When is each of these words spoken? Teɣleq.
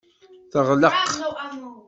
Teɣleq. 0.51 0.99